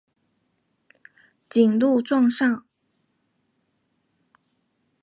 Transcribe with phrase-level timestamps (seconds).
[1.47, 2.65] 谨录状上。